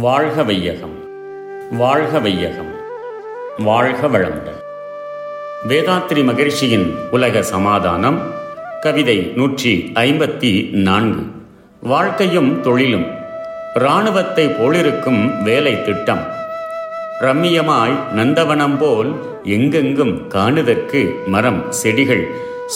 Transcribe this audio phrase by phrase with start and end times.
[0.00, 0.96] வாழ்க வையகம்
[1.70, 2.70] வாழ்க வையகம்
[3.58, 4.58] வாழ்க வளமுடன்.
[5.68, 8.18] வேதாத்ரி மகிழ்ச்சியின் உலக சமாதானம்
[8.80, 11.22] கவிதை நூற்றி ஐம்பத்தி நான்கு.
[11.80, 13.06] வாழ்க்கையும் தொழிலும்
[13.74, 16.24] இராணுவத்தை போலிருக்கும் வேலை திட்டம்.
[17.20, 19.12] ரம்மியமாய் நந்தவனம் போல்
[19.44, 22.26] எங்கெங்கும் காணுதற்கு மரம் செடிகள்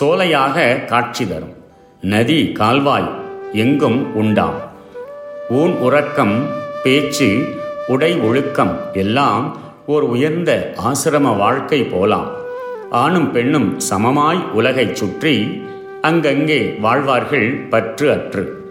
[0.00, 1.56] சோலையாக காட்சி தரும்.
[2.00, 3.10] நதி கால்வாய்
[3.52, 4.60] எங்கும் உண்டாம்.
[5.48, 7.54] ஊன் உறக்கம் பேச்சு
[7.86, 12.30] உடை ஒழுக்கம் எல்லாம் ஓர் உயர்ந்த ஆசிரம வாழ்க்கை போலாம்.
[12.90, 15.62] ஆணும் பெண்ணும் சமமாய் உலகைச் சுற்றி
[16.00, 18.62] அங்கங்கே வாழ்வார்கள் பற்று அற்று.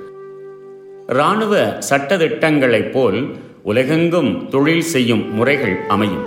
[1.08, 6.26] இராணுவ சட்டதிட்டங்களைப் போல் உலகெங்கும் தொழில் செய்யும் முறைகள் அமையும்.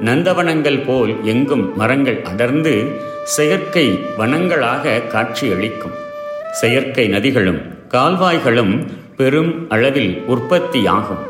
[0.00, 2.86] நந்தவனங்கள் போல் எங்கும் மரங்கள் அடர்ந்து
[3.24, 5.96] செயற்கை வனங்களாக காட்சியளிக்கும்.
[6.52, 11.22] செயற்கை நதிகளும் கால்வாய்களும் பெரும் அளவில் உற்பத்தியாகும்.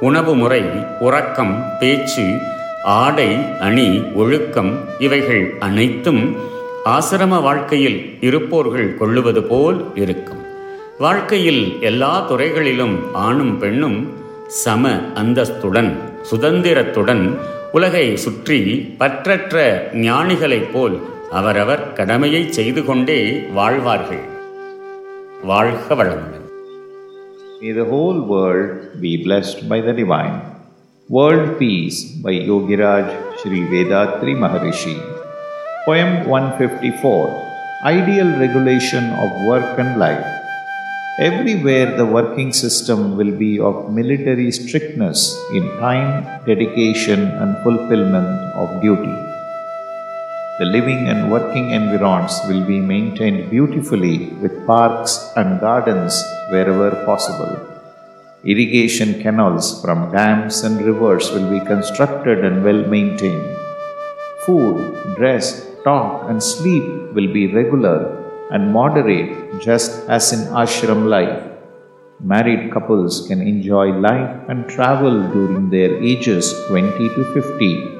[0.00, 0.62] உணவு முறை
[1.00, 2.38] உறக்கம் பேச்சு
[2.84, 6.36] ஆடை அணி ஒழுக்கம் இவைகள் அனைத்தும்
[6.84, 10.42] ஆசிரம வாழ்க்கையில் இருப்போர்கள் கொள்ளுவது போல் இருக்கும்.
[10.98, 14.12] வாழ்க்கையில் எல்லா துறைகளிலும் ஆணும் பெண்ணும்
[14.46, 15.96] சம அந்தஸ்துடன்
[16.30, 17.38] சுதந்திரத்துடன்
[17.72, 18.58] உலகை சுற்றி
[18.98, 24.24] பற்றற்ற ஞானிகளைப் போல் அவரவர் கடமையை செய்து கொண்டே வாழ்வார்கள்.
[25.42, 26.49] வாழ்க வளமுடன்.
[27.62, 30.36] May the whole world be blessed by the Divine.
[31.10, 33.08] World Peace by Yogiraj
[33.40, 34.96] Sri Vedatri Maharishi.
[35.84, 40.24] Poem 154 Ideal Regulation of Work and Life.
[41.18, 48.80] Everywhere the working system will be of military strictness in time, dedication, and fulfillment of
[48.80, 49.29] duty.
[50.60, 56.14] The living and working environs will be maintained beautifully with parks and gardens
[56.50, 57.54] wherever possible.
[58.44, 63.56] Irrigation canals from dams and rivers will be constructed and well maintained.
[64.44, 64.76] Food,
[65.16, 65.46] dress,
[65.82, 66.84] talk, and sleep
[67.14, 67.98] will be regular
[68.50, 71.42] and moderate, just as in ashram life.
[72.34, 77.99] Married couples can enjoy life and travel during their ages 20 to 50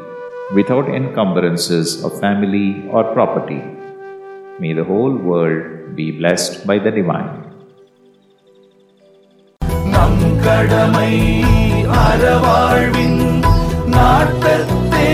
[0.53, 3.61] without encumbrances of family or property.
[4.59, 5.63] May the whole world
[5.95, 7.31] be blessed by the Divine.
[9.93, 11.11] நம் கடமை
[12.03, 13.21] அறவாழ்வின்
[13.95, 15.09] நாட்டத்தே